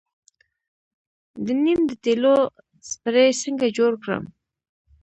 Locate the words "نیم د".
1.63-1.91